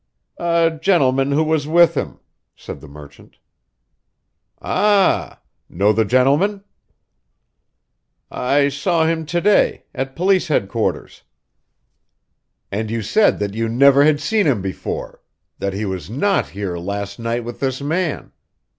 [0.39, 2.19] "A gentleman who was with him,"
[2.55, 3.37] said the merchant.
[4.59, 5.41] "Ah!
[5.69, 6.63] Know the gentleman?"
[8.31, 11.21] "I saw him to day at police headquarters."
[12.71, 15.21] "And you said that you never had seen him before
[15.59, 18.31] that he was not here last night with this man.